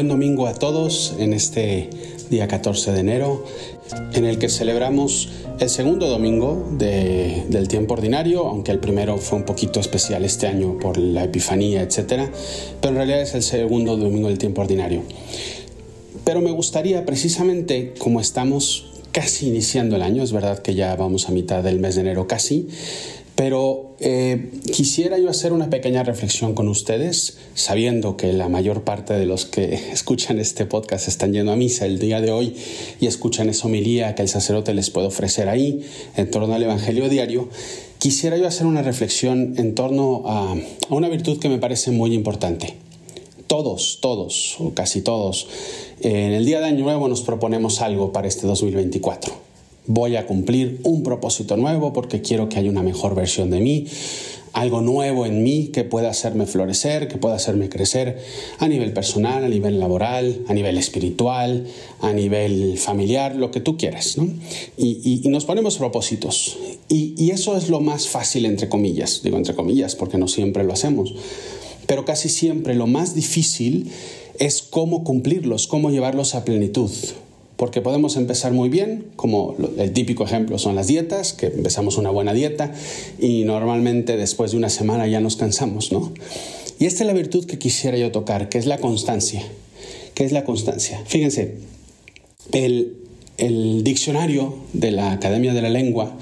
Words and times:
Buen 0.00 0.08
domingo 0.08 0.46
a 0.46 0.54
todos 0.54 1.14
en 1.18 1.34
este 1.34 1.90
día 2.30 2.48
14 2.48 2.92
de 2.92 3.00
enero, 3.00 3.44
en 4.14 4.24
el 4.24 4.38
que 4.38 4.48
celebramos 4.48 5.28
el 5.58 5.68
segundo 5.68 6.08
domingo 6.08 6.70
del 6.78 7.68
tiempo 7.68 7.92
ordinario, 7.92 8.46
aunque 8.46 8.72
el 8.72 8.78
primero 8.78 9.18
fue 9.18 9.38
un 9.38 9.44
poquito 9.44 9.78
especial 9.78 10.24
este 10.24 10.46
año 10.46 10.78
por 10.78 10.96
la 10.96 11.24
Epifanía, 11.24 11.82
etc. 11.82 12.30
Pero 12.80 12.92
en 12.92 12.94
realidad 12.94 13.20
es 13.20 13.34
el 13.34 13.42
segundo 13.42 13.98
domingo 13.98 14.28
del 14.28 14.38
tiempo 14.38 14.62
ordinario. 14.62 15.02
Pero 16.24 16.40
me 16.40 16.50
gustaría 16.50 17.04
precisamente, 17.04 17.92
como 17.98 18.22
estamos 18.22 18.89
casi 19.12 19.48
iniciando 19.48 19.96
el 19.96 20.02
año, 20.02 20.22
es 20.22 20.32
verdad 20.32 20.60
que 20.60 20.74
ya 20.74 20.94
vamos 20.96 21.28
a 21.28 21.32
mitad 21.32 21.62
del 21.62 21.80
mes 21.80 21.94
de 21.94 22.02
enero 22.02 22.26
casi, 22.26 22.68
pero 23.40 23.96
eh, 24.00 24.50
quisiera 24.70 25.18
yo 25.18 25.30
hacer 25.30 25.54
una 25.54 25.70
pequeña 25.70 26.02
reflexión 26.02 26.54
con 26.54 26.68
ustedes, 26.68 27.38
sabiendo 27.54 28.16
que 28.18 28.34
la 28.34 28.48
mayor 28.48 28.82
parte 28.84 29.14
de 29.14 29.24
los 29.24 29.46
que 29.46 29.74
escuchan 29.92 30.38
este 30.38 30.66
podcast 30.66 31.08
están 31.08 31.32
yendo 31.32 31.50
a 31.50 31.56
misa 31.56 31.86
el 31.86 31.98
día 31.98 32.20
de 32.20 32.32
hoy 32.32 32.54
y 33.00 33.06
escuchan 33.06 33.48
esa 33.48 33.66
homilía 33.66 34.14
que 34.14 34.20
el 34.20 34.28
sacerdote 34.28 34.74
les 34.74 34.90
puede 34.90 35.06
ofrecer 35.06 35.48
ahí 35.48 35.84
en 36.16 36.30
torno 36.30 36.54
al 36.54 36.62
Evangelio 36.62 37.08
diario. 37.08 37.48
Quisiera 37.98 38.36
yo 38.36 38.46
hacer 38.46 38.66
una 38.66 38.82
reflexión 38.82 39.54
en 39.56 39.74
torno 39.74 40.22
a, 40.26 40.52
a 40.52 40.94
una 40.94 41.08
virtud 41.08 41.38
que 41.38 41.48
me 41.48 41.58
parece 41.58 41.90
muy 41.90 42.12
importante. 42.12 42.76
Todos, 43.50 43.98
todos, 44.00 44.54
o 44.60 44.74
casi 44.74 45.02
todos, 45.02 45.48
en 46.02 46.34
el 46.34 46.44
día 46.44 46.60
de 46.60 46.66
Año 46.66 46.84
Nuevo 46.84 47.08
nos 47.08 47.22
proponemos 47.22 47.80
algo 47.80 48.12
para 48.12 48.28
este 48.28 48.46
2024 48.46 49.50
voy 49.86 50.14
a 50.14 50.24
cumplir 50.24 50.78
un 50.84 51.02
propósito 51.02 51.56
nuevo 51.56 51.92
porque 51.92 52.22
quiero 52.22 52.48
que 52.48 52.58
haya 52.60 52.70
una 52.70 52.84
mejor 52.84 53.16
versión 53.16 53.50
de 53.50 53.58
mí, 53.58 53.86
algo 54.52 54.80
nuevo 54.82 55.26
en 55.26 55.42
mí 55.42 55.70
que 55.72 55.82
pueda 55.82 56.10
hacerme 56.10 56.46
florecer, 56.46 57.08
que 57.08 57.18
pueda 57.18 57.34
hacerme 57.34 57.68
crecer 57.68 58.18
a 58.58 58.68
nivel 58.68 58.92
personal, 58.92 59.44
a 59.44 59.48
nivel 59.48 59.80
laboral, 59.80 60.44
a 60.48 60.54
nivel 60.54 60.78
espiritual, 60.78 61.66
a 62.00 62.12
nivel 62.12 62.78
familiar, 62.78 63.34
lo 63.34 63.50
que 63.50 63.60
tú 63.60 63.76
quieras. 63.76 64.16
Y, 64.76 65.22
nos 65.28 65.44
ponemos 65.44 65.78
propósitos. 65.78 66.56
Y, 66.88 67.30
eso 67.30 67.56
es 67.56 67.68
lo 67.68 67.80
más 67.80 68.08
fácil, 68.08 68.44
entre 68.44 68.68
comillas. 68.68 69.22
Digo 69.22 69.36
entre 69.36 69.54
comillas 69.54 69.94
porque 69.94 70.18
no 70.18 70.26
siempre 70.28 70.64
lo 70.64 70.72
hacemos. 70.72 71.14
Pero 71.90 72.04
casi 72.04 72.28
siempre 72.28 72.76
lo 72.76 72.86
más 72.86 73.16
difícil 73.16 73.90
es 74.38 74.62
cómo 74.62 75.02
cumplirlos, 75.02 75.66
cómo 75.66 75.90
llevarlos 75.90 76.36
a 76.36 76.44
plenitud 76.44 76.92
porque 77.56 77.80
podemos 77.82 78.16
empezar 78.16 78.52
muy 78.52 78.68
bien, 78.68 79.06
como 79.16 79.56
el 79.76 79.92
típico 79.92 80.24
ejemplo 80.24 80.56
son 80.56 80.76
las 80.76 80.86
dietas, 80.86 81.32
que 81.32 81.46
empezamos 81.46 81.98
una 81.98 82.10
buena 82.10 82.32
dieta 82.32 82.72
y 83.18 83.42
normalmente 83.42 84.16
después 84.16 84.52
de 84.52 84.56
una 84.56 84.70
semana 84.70 85.08
ya 85.08 85.20
nos 85.20 85.34
cansamos, 85.34 85.90
¿no? 85.90 86.12
Y 86.78 86.86
esta 86.86 87.02
es 87.02 87.08
la 87.08 87.12
virtud 87.12 87.44
que 87.44 87.58
quisiera 87.58 87.98
yo 87.98 88.12
tocar, 88.12 88.48
que 88.48 88.58
es 88.58 88.66
la 88.66 88.78
constancia. 88.78 89.42
¿Qué 90.14 90.24
es 90.24 90.30
la 90.30 90.44
constancia? 90.44 91.02
Fíjense, 91.06 91.56
el, 92.52 92.96
el 93.36 93.82
diccionario 93.82 94.54
de 94.72 94.92
la 94.92 95.10
Academia 95.10 95.52
de 95.52 95.60
la 95.60 95.70
Lengua 95.70 96.16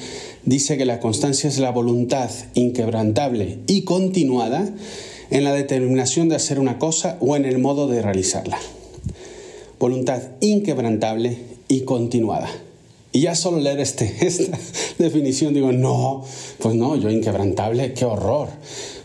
dice 0.44 0.78
que 0.78 0.86
la 0.86 0.98
constancia 0.98 1.46
es 1.46 1.58
la 1.58 1.70
voluntad 1.70 2.30
inquebrantable 2.54 3.58
y 3.66 3.82
continuada 3.82 4.74
en 5.30 5.44
la 5.44 5.52
determinación 5.52 6.28
de 6.28 6.36
hacer 6.36 6.58
una 6.58 6.78
cosa 6.78 7.16
o 7.20 7.36
en 7.36 7.44
el 7.44 7.58
modo 7.58 7.86
de 7.88 8.02
realizarla 8.02 8.58
voluntad 9.78 10.22
inquebrantable 10.40 11.38
y 11.68 11.80
continuada. 11.82 12.48
Y 13.12 13.20
ya 13.20 13.34
solo 13.34 13.58
leer 13.58 13.80
este, 13.80 14.16
esta 14.26 14.58
definición 14.98 15.54
digo, 15.54 15.72
no, 15.72 16.24
pues 16.58 16.74
no, 16.74 16.96
yo 16.96 17.10
inquebrantable, 17.10 17.94
qué 17.94 18.04
horror. 18.04 18.48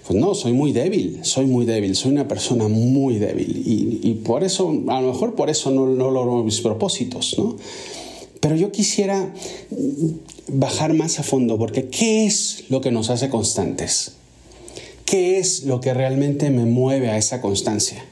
Pues 0.06 0.20
no, 0.20 0.36
soy 0.36 0.52
muy 0.52 0.74
débil, 0.74 1.20
soy 1.24 1.46
muy 1.46 1.66
débil, 1.66 1.96
soy 1.96 2.12
una 2.12 2.28
persona 2.28 2.68
muy 2.68 3.20
débil. 3.20 3.64
Y, 3.66 4.14
por 4.26 4.44
eso, 4.44 4.70
a 4.90 5.02
lo 5.02 5.14
mejor 5.14 5.36
por 5.36 5.50
eso 5.50 5.72
no, 5.72 5.86
no 5.86 6.12
logro 6.12 6.44
mis 6.44 6.60
propósitos, 6.60 7.36
¿no? 7.38 7.56
Pero 8.42 8.58
yo 8.58 8.70
quisiera 8.74 9.34
bajar 10.50 10.94
más 10.94 11.20
a 11.20 11.24
fondo, 11.24 11.58
porque 11.58 11.88
¿qué 11.88 12.26
es 12.26 12.66
lo 12.68 12.82
que 12.82 12.92
nos 12.92 13.10
hace 13.10 13.30
constantes? 13.30 14.16
¿Qué 15.14 15.38
es 15.38 15.66
lo 15.66 15.80
que 15.80 15.94
realmente 15.94 16.50
me 16.50 16.66
mueve 16.66 17.12
a 17.12 17.20
esa 17.20 17.40
constancia? 17.40 18.04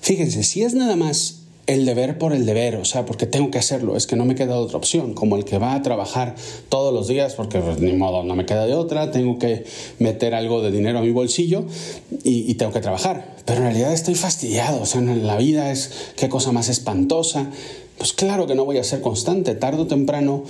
Fíjense, 0.00 0.42
si 0.42 0.62
es 0.62 0.72
nada 0.72 0.96
más 0.96 1.40
el 1.66 1.84
deber 1.84 2.16
por 2.16 2.32
el 2.32 2.46
deber, 2.46 2.76
o 2.76 2.86
sea, 2.86 3.04
porque 3.04 3.26
tengo 3.26 3.50
que 3.50 3.58
hacerlo, 3.58 3.94
es 3.94 4.06
que 4.06 4.16
no 4.16 4.24
me 4.24 4.34
queda 4.34 4.56
otra 4.56 4.78
opción, 4.78 5.12
como 5.12 5.36
el 5.36 5.44
que 5.44 5.58
va 5.58 5.74
a 5.74 5.82
trabajar 5.82 6.34
todos 6.70 6.94
los 6.94 7.08
días, 7.08 7.34
porque 7.34 7.58
pues, 7.58 7.78
ni 7.78 7.92
modo, 7.92 8.22
no 8.22 8.36
me 8.36 8.46
queda 8.46 8.64
de 8.64 8.72
otra, 8.72 9.10
tengo 9.10 9.38
que 9.38 9.66
meter 9.98 10.34
algo 10.34 10.62
de 10.62 10.70
dinero 10.70 11.00
a 11.00 11.02
mi 11.02 11.10
bolsillo 11.10 11.66
y, 12.22 12.54
tengo 12.54 12.72
que 12.72 12.80
trabajar. 12.80 13.36
Pero 13.44 13.58
en 13.58 13.64
realidad 13.64 13.92
estoy 13.92 14.14
fastidiado, 14.14 14.80
o 14.80 14.86
sea, 14.86 15.02
en 15.02 15.26
la 15.26 15.36
vida 15.36 15.72
es 15.72 15.90
qué 16.16 16.30
cosa 16.30 16.52
más 16.52 16.70
espantosa. 16.70 17.50
Pues 17.98 18.14
claro 18.14 18.46
que 18.46 18.54
no 18.54 18.64
voy 18.64 18.78
a 18.78 18.84
ser 18.84 19.02
constante, 19.02 19.54
tarde 19.56 19.82
o 19.82 19.86
temprano, 19.86 20.44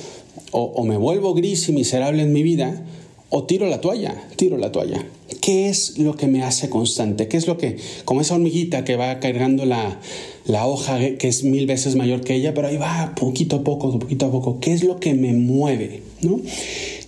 o 0.53 0.85
me 0.85 0.97
vuelvo 0.97 1.35
gris 1.35 1.69
y 1.69 1.73
miserable 1.73 2.23
en 2.23 2.33
mi 2.33 2.45
vida, 2.45 2.81
o 3.29 3.43
tiro 3.43 3.67
la 3.67 3.81
toalla, 3.81 4.15
tiro 4.37 4.57
la 4.57 4.71
toalla. 4.71 5.05
¿Qué 5.45 5.69
es 5.69 5.99
lo 5.99 6.17
que 6.17 6.27
me 6.27 6.43
hace 6.43 6.71
constante? 6.71 7.29
¿Qué 7.29 7.37
es 7.37 7.47
lo 7.47 7.59
que, 7.59 7.77
como 8.07 8.23
esa 8.23 8.35
hormiguita 8.35 8.83
que 8.83 8.97
va 8.97 9.21
cargando 9.21 9.67
la, 9.67 10.01
la 10.47 10.67
hoja 10.67 10.99
que 11.19 11.29
es 11.29 11.45
mil 11.45 11.67
veces 11.67 11.97
mayor 11.97 12.23
que 12.23 12.35
ella, 12.35 12.55
pero 12.55 12.69
ahí 12.69 12.79
va 12.79 13.15
poquito 13.15 13.57
a 13.57 13.63
poco, 13.63 13.99
poquito 13.99 14.25
a 14.25 14.31
poco. 14.31 14.59
¿Qué 14.59 14.73
es 14.73 14.85
lo 14.85 15.01
que 15.01 15.13
me 15.13 15.35
mueve? 15.35 16.01
¿no? 16.23 16.41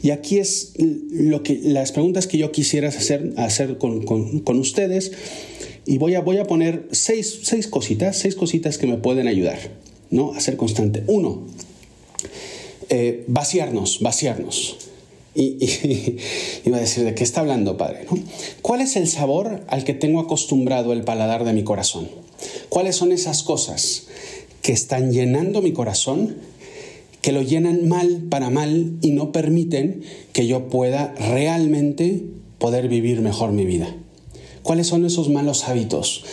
Y 0.03 0.11
aquí 0.11 0.37
es 0.37 0.75
lo 0.79 1.43
que, 1.43 1.61
las 1.63 1.93
preguntas 1.93 2.27
que 2.27 2.37
yo 2.37 2.53
quisiera 2.53 2.89
hacer, 2.89 3.33
hacer 3.39 3.79
con, 3.79 4.03
con, 4.03 4.59
ustedes. 4.59 5.13
Y 5.87 5.97
voy 5.97 6.15
a, 6.15 6.21
voy 6.21 6.37
a 6.37 6.45
poner 6.45 6.89
seis, 6.91 7.41
seis, 7.43 7.69
cositas, 7.69 8.19
seis 8.19 8.35
cositas 8.35 8.77
que 8.77 8.87
me 8.87 8.99
pueden 8.99 9.29
ayudar 9.29 9.59
¿no? 10.11 10.35
a 10.35 10.41
ser 10.41 10.59
constante. 10.59 11.05
Uno, 11.07 11.47
eh, 12.91 13.25
vaciarnos, 13.29 14.01
vaciarnos. 14.01 14.86
Y, 15.37 16.17
iba 16.65 16.79
a 16.79 16.81
decir, 16.81 17.05
¿de 17.05 17.15
qué 17.15 17.23
está 17.23 17.41
hablando, 17.41 17.77
Padre? 17.77 18.07
¿Cuál 18.63 18.81
es 18.81 18.97
el 18.97 19.07
sabor 19.07 19.63
al 19.69 19.85
que 19.85 19.93
tengo 19.93 20.21
acostumbrado 20.21 20.93
el 20.93 21.03
paladar 21.03 21.45
de 21.45 21.53
mi 21.53 21.63
corazón? 21.63 22.09
¿Cuáles 22.71 22.97
son 22.97 23.13
esas 23.13 23.43
cosas 23.43 24.07
que 24.63 24.73
están 24.73 25.13
llenando 25.13 25.61
mi 25.61 25.73
corazón, 25.73 26.37
que 27.21 27.33
lo 27.33 27.43
llenan 27.43 27.87
mal 27.87 28.23
para 28.31 28.51
mal 28.51 28.95
y 29.03 29.11
no 29.11 29.31
permiten 29.31 30.03
que 30.33 30.47
yo 30.47 30.69
pueda 30.69 31.15
realmente 31.19 32.25
poder 32.59 32.89
vivir 32.89 33.21
mejor 33.21 33.53
mi 33.53 33.67
vida? 33.67 33.95
¿Cuáles 34.63 34.87
son 34.87 35.05
esos 35.05 35.29
malos 35.29 35.69
hábitos 35.69 36.25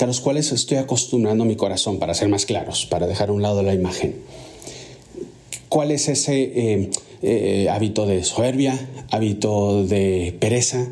a 0.00 0.06
los 0.06 0.20
cuales 0.20 0.52
estoy 0.52 0.78
acostumbrando 0.78 1.44
mi 1.44 1.56
corazón, 1.56 1.98
para 1.98 2.14
ser 2.14 2.28
más 2.28 2.44
claros, 2.44 2.86
para 2.86 3.06
dejar 3.06 3.30
a 3.30 3.32
un 3.32 3.42
lado 3.42 3.62
la 3.62 3.74
imagen? 3.74 4.16
¿Cuál 5.68 5.90
es 5.90 6.08
ese 6.08 6.42
eh, 6.54 6.90
eh, 7.22 7.68
hábito 7.70 8.06
de 8.06 8.24
soberbia, 8.24 8.78
hábito 9.10 9.84
de 9.84 10.34
pereza, 10.38 10.88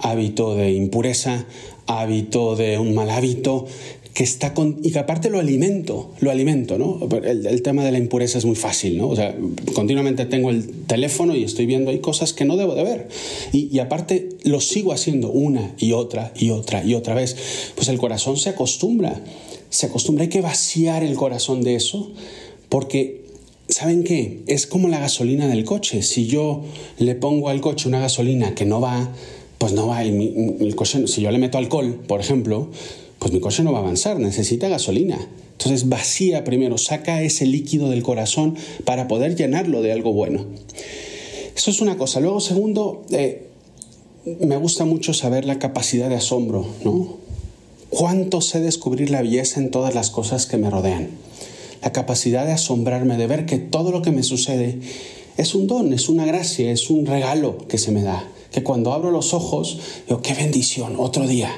hábito 0.00 0.54
de 0.54 0.72
impureza, 0.72 1.46
hábito 1.86 2.56
de 2.56 2.78
un 2.78 2.94
mal 2.94 3.10
hábito, 3.10 3.66
que 4.18 4.24
está 4.24 4.52
con, 4.52 4.80
y 4.82 4.90
que 4.90 4.98
aparte 4.98 5.30
lo 5.30 5.38
alimento, 5.38 6.10
lo 6.18 6.32
alimento, 6.32 6.76
¿no? 6.76 6.98
El, 7.22 7.62
tema 7.62 7.84
de 7.84 7.92
la 7.92 7.98
impureza 7.98 8.36
es 8.36 8.44
muy 8.44 8.56
fácil, 8.56 8.98
¿no? 8.98 9.08
O 9.08 9.14
sea, 9.14 9.36
continuamente 9.74 10.26
tengo 10.26 10.50
el 10.50 10.68
teléfono 10.88 11.36
y 11.36 11.44
estoy 11.44 11.66
viendo 11.66 11.92
ahí 11.92 12.00
cosas 12.00 12.32
que 12.32 12.44
no 12.44 12.56
debo 12.56 12.74
de 12.74 12.82
ver. 12.82 13.08
Y, 13.52 13.68
y, 13.72 13.78
aparte 13.78 14.30
lo 14.42 14.60
sigo 14.60 14.92
haciendo 14.92 15.30
una 15.30 15.72
y 15.78 15.92
otra 15.92 16.32
y 16.36 16.50
otra 16.50 16.84
y 16.84 16.94
otra 16.94 17.14
vez. 17.14 17.36
Pues 17.76 17.86
el 17.86 17.98
corazón 17.98 18.36
se 18.36 18.48
acostumbra, 18.50 19.22
se 19.70 19.86
acostumbra. 19.86 20.24
Hay 20.24 20.30
que 20.30 20.40
vaciar 20.40 21.04
el 21.04 21.14
corazón 21.14 21.62
de 21.62 21.76
eso 21.76 22.10
porque 22.68 23.17
¿saben 23.68 24.04
qué? 24.04 24.42
Es 24.46 24.66
como 24.66 24.88
la 24.88 24.98
gasolina 24.98 25.46
del 25.46 25.64
coche. 25.64 26.02
Si 26.02 26.26
yo 26.26 26.62
le 26.98 27.14
pongo 27.14 27.48
al 27.48 27.60
coche 27.60 27.88
una 27.88 28.00
gasolina 28.00 28.54
que 28.54 28.64
no 28.64 28.80
va, 28.80 29.12
pues 29.58 29.72
no 29.72 29.86
va. 29.86 30.02
El, 30.02 30.74
coche, 30.74 31.06
si 31.06 31.22
yo 31.22 31.30
le 31.30 31.38
meto 31.38 31.58
alcohol, 31.58 32.00
por 32.06 32.20
ejemplo, 32.20 32.70
pues 33.18 33.32
mi 33.32 33.40
coche 33.40 33.62
no 33.62 33.72
va 33.72 33.78
a 33.78 33.82
avanzar, 33.82 34.18
necesita 34.18 34.68
gasolina. 34.68 35.18
Entonces 35.52 35.88
vacía 35.88 36.44
primero, 36.44 36.78
saca 36.78 37.22
ese 37.22 37.44
líquido 37.44 37.90
del 37.90 38.02
corazón 38.02 38.56
para 38.84 39.08
poder 39.08 39.36
llenarlo 39.36 39.82
de 39.82 39.92
algo 39.92 40.12
bueno. 40.12 40.46
Eso 41.54 41.70
es 41.70 41.80
una 41.80 41.96
cosa. 41.96 42.20
Luego, 42.20 42.40
segundo, 42.40 43.04
eh, 43.10 43.48
me 44.40 44.56
gusta 44.56 44.84
mucho 44.84 45.12
saber 45.14 45.44
la 45.44 45.58
capacidad 45.58 46.08
de 46.08 46.14
asombro, 46.14 46.66
¿no? 46.84 47.16
¿Cuánto 47.90 48.40
sé 48.40 48.60
descubrir 48.60 49.10
la 49.10 49.22
belleza 49.22 49.58
en 49.60 49.70
todas 49.70 49.94
las 49.94 50.10
cosas 50.10 50.46
que 50.46 50.58
me 50.58 50.70
rodean? 50.70 51.08
La 51.82 51.92
capacidad 51.92 52.44
de 52.46 52.52
asombrarme, 52.52 53.16
de 53.16 53.26
ver 53.26 53.46
que 53.46 53.58
todo 53.58 53.90
lo 53.90 54.02
que 54.02 54.10
me 54.10 54.22
sucede 54.22 54.78
es 55.36 55.54
un 55.54 55.66
don, 55.66 55.92
es 55.92 56.08
una 56.08 56.26
gracia, 56.26 56.70
es 56.70 56.90
un 56.90 57.06
regalo 57.06 57.58
que 57.68 57.78
se 57.78 57.92
me 57.92 58.02
da. 58.02 58.28
Que 58.52 58.62
cuando 58.62 58.92
abro 58.92 59.10
los 59.10 59.34
ojos, 59.34 59.78
digo, 60.08 60.22
qué 60.22 60.34
bendición, 60.34 60.96
otro 60.98 61.26
día 61.26 61.50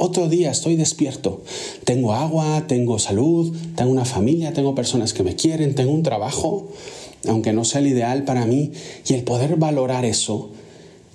otro 0.00 0.28
día 0.28 0.52
estoy 0.52 0.76
despierto. 0.76 1.42
Tengo 1.82 2.12
agua, 2.12 2.66
tengo 2.68 3.00
salud, 3.00 3.52
tengo 3.74 3.90
una 3.90 4.04
familia, 4.04 4.52
tengo 4.52 4.72
personas 4.76 5.12
que 5.12 5.24
me 5.24 5.34
quieren, 5.34 5.74
tengo 5.74 5.90
un 5.90 6.04
trabajo, 6.04 6.68
aunque 7.26 7.52
no 7.52 7.64
sea 7.64 7.80
el 7.80 7.88
ideal 7.88 8.22
para 8.22 8.46
mí. 8.46 8.70
Y 9.08 9.14
el 9.14 9.24
poder 9.24 9.56
valorar 9.56 10.04
eso 10.04 10.50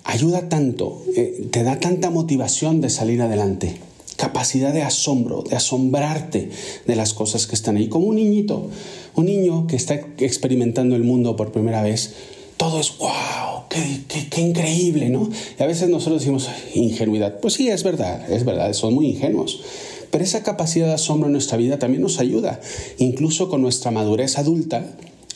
ayuda 0.04 0.50
tanto, 0.50 1.01
eh, 1.16 1.48
te 1.50 1.63
da 1.63 1.80
tanta 1.80 2.10
motivación 2.10 2.81
de 2.81 2.89
salir 2.89 3.22
adelante. 3.22 3.78
Capacidad 4.24 4.74
de 4.74 4.84
asombro, 4.84 5.44
de 5.44 5.58
asombrarte 5.58 6.50
de 6.88 6.96
las 6.96 7.14
cosas 7.14 7.46
que 7.46 7.56
están 7.56 7.75
ahí. 7.75 7.90
Como 7.90 8.06
un 8.06 8.16
niñito, 8.16 8.70
un 9.16 9.25
niño 9.25 9.68
que 9.68 9.75
está 9.75 9.96
experimentando 10.18 10.96
el 10.96 11.04
mundo 11.04 11.36
por 11.36 11.52
primera 11.52 11.81
vez, 11.81 12.14
todo 12.56 12.80
es 12.80 12.98
wow, 13.00 13.64
qué, 13.68 14.30
qué, 14.30 14.40
increíble, 14.40 15.10
¿no? 15.10 15.30
Y 15.60 15.62
a 15.62 15.66
veces 15.66 15.90
nosotros 15.90 16.22
decimos 16.22 16.48
ingenuidad. 16.74 17.42
Pues 17.42 17.56
sí, 17.56 17.68
es 17.68 17.84
verdad, 17.84 18.31
es 18.31 18.46
verdad, 18.46 18.72
son 18.72 18.94
muy 18.94 19.08
ingenuos. 19.08 19.60
Pero 20.10 20.24
esa 20.24 20.42
capacidad 20.42 20.88
de 20.88 20.94
asombro 20.94 21.28
en 21.28 21.34
nuestra 21.34 21.58
vida 21.58 21.78
también 21.78 22.02
nos 22.02 22.22
ayuda, 22.22 22.62
incluso 23.00 23.50
con 23.50 23.62
nuestra 23.62 23.92
madurez 23.92 24.38
adulta, 24.38 24.86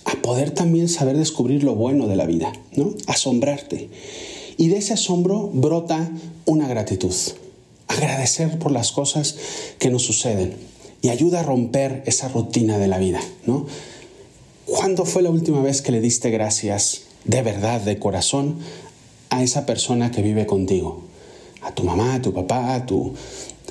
a 0.05 0.21
poder 0.21 0.51
también 0.51 0.87
saber 0.87 1.17
descubrir 1.17 1.65
lo 1.65 1.75
bueno 1.75 2.07
de 2.07 2.15
la 2.15 2.25
vida, 2.25 2.53
¿no? 2.77 2.93
Asombrarte. 3.07 3.89
Y 4.55 4.69
de 4.69 4.77
ese 4.77 4.93
asombro 4.93 5.49
brota 5.53 6.09
una 6.45 6.69
gratitud. 6.69 7.13
Agradecer 7.87 8.59
por 8.59 8.71
las 8.71 8.91
cosas 8.91 9.35
que 9.79 9.89
nos 9.89 10.03
suceden 10.03 10.55
y 11.01 11.09
ayuda 11.09 11.41
a 11.41 11.43
romper 11.43 12.03
esa 12.05 12.27
rutina 12.27 12.77
de 12.77 12.87
la 12.87 12.97
vida, 12.97 13.21
¿no? 13.45 13.65
¿Cuándo 14.65 15.05
fue 15.05 15.21
la 15.21 15.29
última 15.29 15.61
vez 15.61 15.81
que 15.81 15.91
le 15.91 16.01
diste 16.01 16.29
gracias 16.29 17.03
de 17.23 17.41
verdad, 17.41 17.81
de 17.81 17.99
corazón, 17.99 18.57
a 19.29 19.43
esa 19.43 19.65
persona 19.65 20.11
que 20.11 20.21
vive 20.21 20.45
contigo? 20.45 21.01
A 21.61 21.73
tu 21.73 21.83
mamá, 21.83 22.15
a 22.15 22.21
tu 22.21 22.33
papá, 22.33 22.75
a 22.75 22.85
tu 22.85 23.13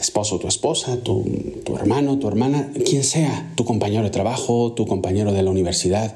esposo, 0.01 0.39
tu 0.39 0.49
esposa, 0.49 1.03
tu, 1.03 1.25
tu 1.65 1.77
hermano, 1.77 2.19
tu 2.19 2.29
hermana, 2.29 2.71
quien 2.85 3.05
sea, 3.05 3.53
tu 3.57 3.65
compañero 3.65 4.05
de 4.05 4.11
trabajo, 4.11 4.73
tu 4.73 4.87
compañero 4.87 5.33
de 5.33 5.43
la 5.43 5.51
universidad. 5.51 6.15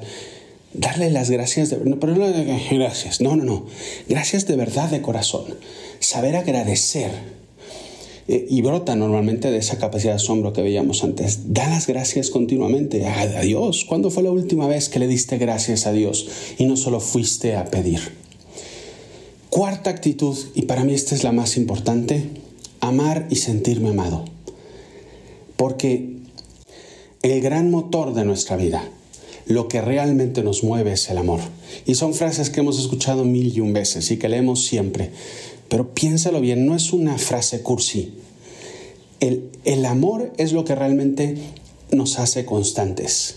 Darle 0.73 1.11
las 1.11 1.29
gracias, 1.29 1.69
de, 1.69 1.77
no, 1.77 1.99
pero 1.99 2.15
no 2.15 2.25
gracias, 2.71 3.21
no, 3.21 3.35
no, 3.35 3.43
no, 3.43 3.65
gracias 4.07 4.47
de 4.47 4.55
verdad 4.55 4.89
de 4.89 5.01
corazón. 5.01 5.43
Saber 5.99 6.35
agradecer 6.35 7.11
eh, 8.27 8.45
y 8.49 8.61
brota 8.61 8.95
normalmente 8.95 9.51
de 9.51 9.57
esa 9.57 9.77
capacidad 9.77 10.13
de 10.13 10.17
asombro 10.17 10.53
que 10.53 10.61
veíamos 10.61 11.03
antes. 11.03 11.53
Da 11.53 11.67
las 11.69 11.87
gracias 11.87 12.29
continuamente 12.29 13.05
a, 13.05 13.41
Dios. 13.41 13.85
¿Cuándo 13.85 14.09
fue 14.09 14.23
la 14.23 14.31
última 14.31 14.67
vez 14.67 14.89
que 14.89 14.99
le 14.99 15.07
diste 15.07 15.37
gracias 15.37 15.87
a 15.87 15.91
Dios 15.91 16.27
y 16.57 16.65
no 16.65 16.77
solo 16.77 16.99
fuiste 16.99 17.55
a 17.55 17.65
pedir? 17.65 17.99
Cuarta 19.49 19.89
actitud, 19.89 20.37
y 20.55 20.63
para 20.63 20.83
mí 20.83 20.93
esta 20.93 21.13
es 21.13 21.23
la 21.23 21.31
más 21.33 21.57
importante, 21.57 22.29
amar 22.79 23.27
y 23.29 23.35
sentirme 23.35 23.89
amado. 23.89 24.23
Porque 25.57 26.17
el 27.21 27.41
gran 27.41 27.69
motor 27.69 28.13
de 28.13 28.25
nuestra 28.25 28.55
vida, 28.55 28.83
lo 29.45 29.67
que 29.67 29.81
realmente 29.81 30.43
nos 30.43 30.63
mueve 30.63 30.93
es 30.93 31.09
el 31.09 31.17
amor. 31.17 31.39
Y 31.85 31.95
son 31.95 32.13
frases 32.13 32.49
que 32.49 32.61
hemos 32.61 32.79
escuchado 32.79 33.25
mil 33.25 33.55
y 33.55 33.59
un 33.59 33.73
veces 33.73 34.09
y 34.11 34.17
que 34.17 34.29
leemos 34.29 34.65
siempre. 34.65 35.11
Pero 35.71 35.93
piénsalo 35.93 36.41
bien, 36.41 36.65
no 36.65 36.75
es 36.75 36.91
una 36.91 37.17
frase 37.17 37.61
cursi. 37.61 38.11
El, 39.21 39.49
el 39.63 39.85
amor 39.85 40.33
es 40.35 40.51
lo 40.51 40.65
que 40.65 40.75
realmente 40.75 41.37
nos 41.91 42.19
hace 42.19 42.43
constantes. 42.43 43.35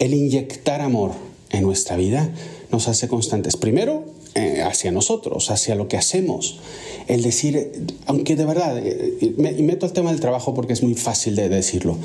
El 0.00 0.14
inyectar 0.14 0.80
amor 0.80 1.12
en 1.50 1.62
nuestra 1.62 1.96
vida 1.96 2.28
nos 2.72 2.88
hace 2.88 3.06
constantes. 3.06 3.56
Primero, 3.56 4.02
eh, 4.34 4.62
hacia 4.62 4.90
nosotros, 4.90 5.48
hacia 5.52 5.76
lo 5.76 5.86
que 5.86 5.96
hacemos. 5.96 6.58
El 7.06 7.22
decir, 7.22 7.84
aunque 8.06 8.34
de 8.34 8.46
verdad, 8.46 8.76
eh, 8.76 9.32
me, 9.36 9.52
y 9.52 9.62
meto 9.62 9.86
el 9.86 9.92
tema 9.92 10.10
del 10.10 10.18
trabajo 10.18 10.54
porque 10.54 10.72
es 10.72 10.82
muy 10.82 10.96
fácil 10.96 11.36
de 11.36 11.48
decirlo, 11.48 11.96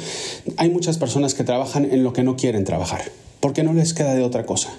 hay 0.57 0.69
muchas 0.69 0.99
personas 0.99 1.33
que 1.33 1.43
trabajan 1.43 1.91
en 1.91 2.03
lo 2.03 2.13
que 2.13 2.21
no 2.21 2.37
quieren 2.37 2.65
trabajar, 2.65 3.01
porque 3.39 3.63
no 3.63 3.73
les 3.73 3.95
queda 3.95 4.13
de 4.13 4.21
otra 4.21 4.45
cosa. 4.45 4.69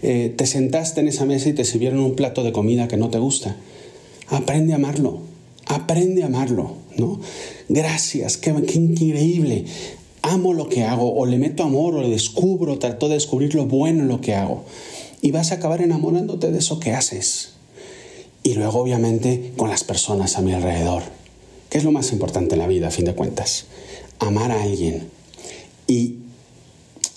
Eh, 0.00 0.32
te 0.34 0.46
sentaste 0.46 1.02
en 1.02 1.08
esa 1.08 1.26
mesa 1.26 1.50
y 1.50 1.52
te 1.52 1.66
sirvieron 1.66 2.00
un 2.00 2.16
plato 2.16 2.44
de 2.44 2.52
comida 2.52 2.88
que 2.88 2.96
no 2.96 3.10
te 3.10 3.18
gusta. 3.18 3.56
Aprende 4.30 4.72
a 4.72 4.76
amarlo, 4.76 5.20
aprende 5.66 6.22
a 6.22 6.26
amarlo, 6.26 6.76
¿no? 6.96 7.20
Gracias, 7.68 8.36
qué, 8.36 8.54
qué 8.62 8.78
increíble 8.78 9.66
amo 10.22 10.52
lo 10.52 10.68
que 10.68 10.84
hago, 10.84 11.14
o 11.14 11.26
le 11.26 11.38
meto 11.38 11.62
amor, 11.62 11.94
o 11.94 12.02
le 12.02 12.10
descubro, 12.10 12.78
trato 12.78 13.08
de 13.08 13.14
descubrir 13.14 13.54
lo 13.54 13.66
bueno 13.66 14.02
en 14.02 14.08
lo 14.08 14.20
que 14.20 14.34
hago 14.34 14.64
y 15.22 15.30
vas 15.32 15.52
a 15.52 15.56
acabar 15.56 15.82
enamorándote 15.82 16.50
de 16.50 16.58
eso 16.58 16.80
que 16.80 16.92
haces. 16.92 17.50
Y 18.42 18.54
luego, 18.54 18.80
obviamente, 18.80 19.52
con 19.56 19.68
las 19.68 19.84
personas 19.84 20.36
a 20.36 20.40
mi 20.40 20.52
alrededor, 20.52 21.02
que 21.68 21.78
es 21.78 21.84
lo 21.84 21.92
más 21.92 22.12
importante 22.12 22.54
en 22.54 22.60
la 22.60 22.66
vida, 22.66 22.88
a 22.88 22.90
fin 22.90 23.04
de 23.04 23.14
cuentas. 23.14 23.66
Amar 24.18 24.50
a 24.50 24.62
alguien. 24.62 25.08
Y 25.86 26.16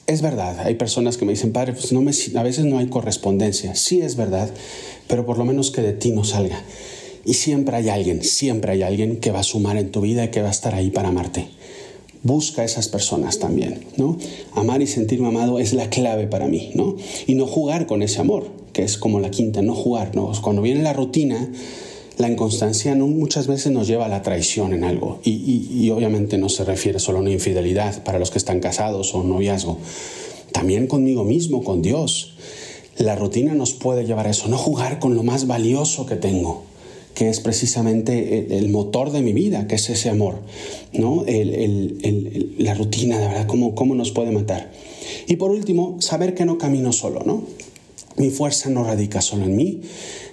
es 0.05 0.21
verdad, 0.21 0.59
hay 0.59 0.75
personas 0.75 1.15
que 1.15 1.25
me 1.25 1.31
dicen, 1.31 1.53
padre, 1.53 1.73
pues 1.73 1.93
no 1.93 2.01
me, 2.01 2.11
a 2.35 2.43
veces 2.43 2.65
no 2.65 2.77
hay 2.77 2.87
correspondencia. 2.87 3.73
Sí 3.75 4.01
es 4.01 4.17
verdad, 4.17 4.49
pero 5.07 5.25
por 5.25 5.37
lo 5.37 5.45
menos 5.45 5.71
que 5.71 5.81
de 5.81 5.93
ti 5.93 6.11
no 6.11 6.25
salga. 6.25 6.61
Y 7.25 7.35
siempre 7.35 7.77
hay 7.77 7.89
alguien, 7.89 8.23
siempre 8.23 8.73
hay 8.73 8.83
alguien 8.83 9.17
que 9.17 9.31
va 9.31 9.39
a 9.39 9.43
sumar 9.43 9.77
en 9.77 9.91
tu 9.91 10.01
vida 10.01 10.25
y 10.25 10.29
que 10.29 10.41
va 10.41 10.49
a 10.49 10.51
estar 10.51 10.75
ahí 10.75 10.89
para 10.89 11.09
amarte 11.09 11.47
busca 12.23 12.61
a 12.61 12.65
esas 12.65 12.87
personas 12.87 13.37
también, 13.37 13.85
¿no? 13.97 14.17
Amar 14.53 14.81
y 14.81 14.87
sentirme 14.87 15.27
amado 15.27 15.59
es 15.59 15.73
la 15.73 15.89
clave 15.89 16.25
para 16.25 16.47
mí, 16.47 16.71
¿no? 16.73 16.95
Y 17.27 17.35
no 17.35 17.45
jugar 17.45 17.85
con 17.85 18.01
ese 18.01 18.21
amor, 18.21 18.47
que 18.71 18.83
es 18.83 18.97
como 18.97 19.19
la 19.19 19.29
quinta, 19.29 19.61
no 19.61 19.75
jugar, 19.75 20.15
¿no? 20.15 20.31
Cuando 20.41 20.61
viene 20.61 20.81
la 20.81 20.93
rutina, 20.93 21.51
la 22.17 22.29
inconstancia 22.29 22.95
muchas 22.95 23.47
veces 23.47 23.73
nos 23.73 23.87
lleva 23.87 24.05
a 24.05 24.09
la 24.09 24.21
traición 24.21 24.73
en 24.73 24.85
algo. 24.85 25.19
Y, 25.23 25.67
y, 25.69 25.89
obviamente 25.89 26.37
no 26.37 26.47
se 26.47 26.63
refiere 26.63 26.99
solo 26.99 27.17
a 27.17 27.21
una 27.21 27.31
infidelidad 27.31 28.03
para 28.03 28.19
los 28.19 28.31
que 28.31 28.37
están 28.37 28.61
casados 28.61 29.13
o 29.13 29.19
un 29.19 29.29
noviazgo. 29.29 29.77
También 30.53 30.87
conmigo 30.87 31.25
mismo, 31.25 31.63
con 31.63 31.81
Dios. 31.81 32.35
La 32.97 33.15
rutina 33.15 33.53
nos 33.53 33.73
puede 33.73 34.05
llevar 34.05 34.27
a 34.27 34.29
eso, 34.29 34.47
no 34.47 34.57
jugar 34.57 34.99
con 34.99 35.15
lo 35.15 35.23
más 35.23 35.47
valioso 35.47 36.05
que 36.05 36.15
tengo 36.15 36.63
que 37.13 37.29
es 37.29 37.39
precisamente 37.39 38.57
el, 38.57 38.69
motor 38.69 39.11
de 39.11 39.21
mi 39.21 39.33
vida, 39.33 39.67
que 39.67 39.75
es 39.75 39.89
ese 39.89 40.09
amor, 40.09 40.39
¿no? 40.93 41.25
la 42.57 42.73
rutina, 42.73 43.19
de 43.19 43.27
verdad, 43.27 43.47
cómo, 43.47 43.75
cómo 43.75 43.95
nos 43.95 44.11
puede 44.11 44.31
matar. 44.31 44.71
Y 45.27 45.35
por 45.35 45.51
último, 45.51 45.97
saber 46.01 46.33
que 46.33 46.45
no 46.45 46.57
camino 46.57 46.91
solo, 46.91 47.21
¿no? 47.25 47.43
Mi 48.15 48.29
fuerza 48.29 48.69
no 48.69 48.83
radica 48.83 49.21
solo 49.21 49.45
en 49.45 49.55
mí, 49.55 49.81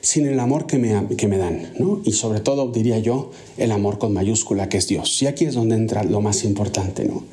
sino 0.03 0.27
en 0.27 0.35
el 0.35 0.41
amor 0.41 0.67
que 0.67 0.79
me, 0.79 1.17
que 1.17 1.29
me 1.29 1.38
dan, 1.38 1.73
¿no? 1.79 2.03
Y 2.05 2.12
sobre 2.12 2.41
todo, 2.41 2.71
diría 2.71 2.99
yo, 2.99 3.31
el 3.56 3.72
amor 3.72 3.99
con 3.99 4.13
mayúscula, 4.13 4.69
que 4.69 4.77
es 4.77 4.87
Dios. 4.87 5.22
Y 5.22 5.27
aquí 5.27 5.46
es 5.46 5.55
donde 5.55 5.77
entra 5.77 6.05
lo 6.05 6.20
más 6.20 6.44
importante, 6.44 7.05
¿no? 7.05 7.25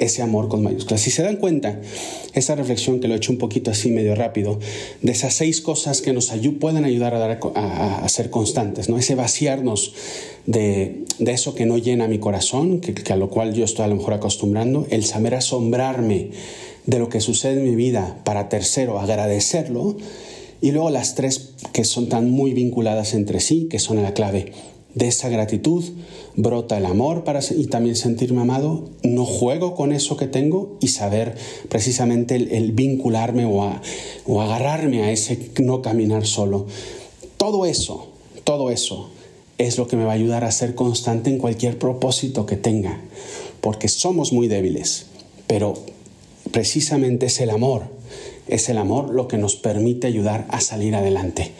Ese 0.00 0.22
amor 0.22 0.48
con 0.48 0.62
mayúsculas. 0.62 1.00
Si 1.00 1.10
se 1.10 1.22
dan 1.22 1.36
cuenta, 1.36 1.80
esa 2.34 2.56
reflexión 2.56 3.00
que 3.00 3.06
lo 3.06 3.14
he 3.14 3.18
hecho 3.18 3.30
un 3.30 3.38
poquito 3.38 3.70
así 3.70 3.90
medio 3.90 4.14
rápido, 4.14 4.58
de 5.02 5.12
esas 5.12 5.34
seis 5.34 5.60
cosas 5.60 6.00
que 6.00 6.12
nos 6.12 6.32
pueden 6.58 6.84
ayudar 6.84 7.14
a, 7.14 7.18
dar 7.18 7.38
a, 7.54 8.08
ser 8.08 8.30
constantes, 8.30 8.88
¿no? 8.88 8.98
ese 8.98 9.14
vaciarnos 9.14 9.94
de, 10.46 11.04
eso 11.18 11.54
que 11.54 11.66
no 11.66 11.78
llena 11.78 12.08
mi 12.08 12.18
corazón, 12.18 12.80
que, 12.80 13.12
a 13.12 13.16
lo 13.16 13.28
cual 13.28 13.54
yo 13.54 13.64
estoy 13.64 13.84
a 13.84 13.88
lo 13.88 13.96
mejor 13.96 14.14
acostumbrando, 14.14 14.86
el 14.90 15.04
saber 15.04 15.34
asombrarme 15.34 16.30
de 16.86 16.98
lo 16.98 17.08
que 17.08 17.20
sucede 17.20 17.60
en 17.60 17.64
mi 17.64 17.76
vida 17.76 18.20
para 18.24 18.48
tercero, 18.48 18.98
agradecerlo, 18.98 19.96
y 20.62 20.72
luego 20.72 20.90
las 20.90 21.14
tres 21.14 21.52
que 21.72 21.84
son 21.84 22.08
tan 22.08 22.30
muy 22.30 22.52
vinculadas 22.52 23.14
entre 23.14 23.40
sí, 23.40 23.68
que 23.70 23.78
son 23.78 24.02
la 24.02 24.14
clave 24.14 24.52
de 24.94 25.08
esa 25.08 25.28
gratitud 25.28 25.84
brota 26.36 26.78
el 26.78 26.86
amor 26.86 27.24
para, 27.24 27.40
y 27.56 27.66
también 27.66 27.96
sentirme 27.96 28.40
amado. 28.42 28.88
No 29.02 29.24
juego 29.24 29.74
con 29.74 29.92
eso 29.92 30.16
que 30.16 30.26
tengo 30.26 30.76
y 30.80 30.88
saber 30.88 31.36
precisamente 31.68 32.36
el, 32.36 32.72
vincularme 32.72 33.44
o, 33.44 33.80
o 34.26 34.40
agarrarme 34.42 35.02
a 35.02 35.12
ese 35.12 35.50
no 35.60 35.82
caminar 35.82 36.26
solo. 36.26 36.66
Todo 37.36 37.66
eso, 37.66 38.08
todo 38.44 38.70
eso 38.70 39.10
es 39.58 39.76
lo 39.76 39.86
que 39.86 39.96
me 39.96 40.04
va 40.04 40.12
a 40.12 40.14
ayudar 40.14 40.44
a 40.44 40.52
ser 40.52 40.74
constante 40.74 41.30
en 41.30 41.38
cualquier 41.38 41.78
propósito 41.78 42.46
que 42.46 42.56
tenga, 42.56 43.00
porque 43.60 43.88
somos 43.88 44.32
muy 44.32 44.48
débiles, 44.48 45.06
pero 45.46 45.74
precisamente 46.50 47.26
es 47.26 47.40
el 47.40 47.50
amor, 47.50 47.82
es 48.48 48.68
el 48.70 48.78
amor 48.78 49.10
lo 49.10 49.28
que 49.28 49.36
nos 49.36 49.56
permite 49.56 50.06
ayudar 50.06 50.46
a 50.48 50.60
salir 50.60 50.94
adelante. 50.94 51.52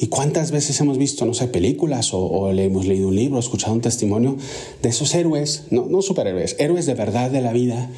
¿Y 0.00 0.06
cuántas 0.06 0.52
veces 0.52 0.80
hemos 0.80 0.96
visto, 0.96 1.26
no 1.26 1.34
sé, 1.34 1.48
películas 1.48 2.10
o, 2.12 2.52
le 2.52 2.64
hemos 2.64 2.86
leído 2.86 3.08
un 3.08 3.16
libro, 3.16 3.40
escuchado 3.40 3.72
un 3.72 3.80
testimonio 3.80 4.36
de 4.80 4.88
esos 4.90 5.12
héroes, 5.12 5.64
no, 5.70 6.02
superhéroes, 6.02 6.54
héroes 6.60 6.86
de 6.86 6.94
verdad 6.94 7.32
de 7.32 7.40
la 7.40 7.52
vida, 7.52 7.90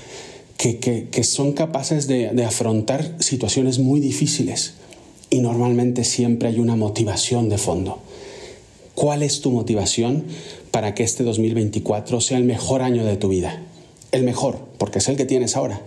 que, 0.56 1.24
son 1.24 1.52
capaces 1.52 2.06
de, 2.06 2.30
de 2.30 2.44
afrontar 2.44 3.16
situaciones 3.18 3.78
muy 3.78 4.00
difíciles? 4.00 4.74
Y 5.28 5.40
normalmente 5.40 6.04
siempre 6.04 6.48
hay 6.48 6.58
una 6.58 6.74
motivación 6.74 7.50
de 7.50 7.58
fondo. 7.58 7.98
¿Cuál 8.94 9.22
es 9.22 9.42
tu 9.42 9.50
motivación 9.50 10.24
para 10.70 10.94
que 10.94 11.02
este 11.02 11.22
2024 11.22 12.20
sea 12.22 12.38
el 12.38 12.44
mejor 12.44 12.80
año 12.80 13.04
de 13.04 13.18
tu 13.18 13.28
vida? 13.28 13.62
El 14.10 14.24
mejor, 14.24 14.58
porque 14.78 15.00
es 15.00 15.08
el 15.08 15.16
que 15.18 15.26
tienes 15.26 15.54
ahora. 15.54 15.82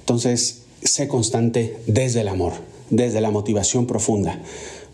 Entonces, 0.00 0.62
sé 0.82 1.06
constante 1.06 1.76
desde 1.86 2.22
el 2.22 2.28
amor, 2.28 2.54
desde 2.88 3.20
la 3.20 3.30
motivación 3.30 3.86
profunda. 3.86 4.40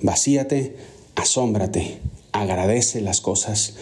Vacíate, 0.01 0.77
asómbrate, 1.15 1.99
agradece 2.33 3.01
las 3.01 3.21
cosas, 3.21 3.75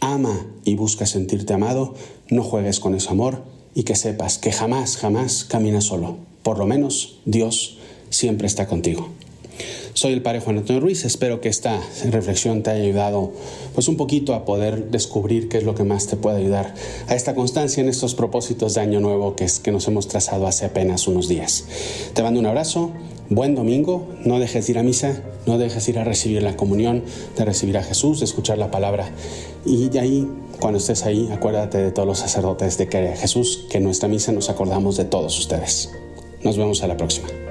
ama 0.00 0.46
y 0.64 0.74
busca 0.74 1.06
sentirte 1.06 1.54
amado, 1.54 1.94
no 2.28 2.42
juegues 2.42 2.80
con 2.80 2.94
ese 2.94 3.08
amor 3.08 3.42
y 3.74 3.84
que 3.84 3.94
sepas 3.94 4.38
que 4.38 4.52
jamás, 4.52 4.96
jamás 4.96 5.44
caminas 5.44 5.84
solo. 5.84 6.16
Por 6.42 6.58
lo 6.58 6.66
menos 6.66 7.18
Dios 7.24 7.78
siempre 8.10 8.46
está 8.46 8.66
contigo. 8.66 9.08
Soy 9.94 10.14
el 10.14 10.22
Padre 10.22 10.40
Juan 10.40 10.56
Antonio 10.56 10.80
Ruiz. 10.80 11.04
Espero 11.04 11.40
que 11.40 11.50
esta 11.50 11.78
reflexión 12.10 12.62
te 12.62 12.70
haya 12.70 12.82
ayudado 12.82 13.32
pues 13.74 13.88
un 13.88 13.96
poquito 13.96 14.34
a 14.34 14.46
poder 14.46 14.90
descubrir 14.90 15.48
qué 15.48 15.58
es 15.58 15.64
lo 15.64 15.74
que 15.74 15.84
más 15.84 16.06
te 16.06 16.16
puede 16.16 16.38
ayudar 16.38 16.74
a 17.08 17.14
esta 17.14 17.34
constancia 17.34 17.82
en 17.82 17.90
estos 17.90 18.14
propósitos 18.14 18.74
de 18.74 18.80
año 18.80 19.00
nuevo 19.00 19.36
que, 19.36 19.44
es, 19.44 19.60
que 19.60 19.70
nos 19.70 19.86
hemos 19.88 20.08
trazado 20.08 20.46
hace 20.46 20.64
apenas 20.64 21.06
unos 21.08 21.28
días. 21.28 21.64
Te 22.14 22.22
mando 22.22 22.40
un 22.40 22.46
abrazo, 22.46 22.90
buen 23.34 23.54
domingo, 23.54 24.08
no 24.24 24.38
dejes 24.38 24.66
de 24.66 24.72
ir 24.72 24.78
a 24.78 24.82
misa, 24.82 25.22
no 25.46 25.58
dejes 25.58 25.86
de 25.86 25.92
ir 25.92 25.98
a 25.98 26.04
recibir 26.04 26.42
la 26.42 26.56
comunión, 26.56 27.02
de 27.36 27.44
recibir 27.44 27.78
a 27.78 27.82
Jesús, 27.82 28.20
de 28.20 28.24
escuchar 28.24 28.58
la 28.58 28.70
palabra 28.70 29.10
y 29.64 29.88
de 29.88 30.00
ahí 30.00 30.28
cuando 30.62 30.78
estés 30.78 31.04
ahí, 31.04 31.28
acuérdate 31.32 31.78
de 31.78 31.90
todos 31.90 32.06
los 32.06 32.18
sacerdotes 32.18 32.78
de 32.78 32.88
que 32.88 33.16
Jesús, 33.16 33.66
que 33.68 33.78
en 33.78 33.84
nuestra 33.84 34.08
misa 34.08 34.30
nos 34.30 34.48
acordamos 34.48 34.96
de 34.96 35.04
todos 35.04 35.36
ustedes. 35.36 35.90
Nos 36.44 36.56
vemos 36.56 36.84
a 36.84 36.86
la 36.86 36.96
próxima. 36.96 37.41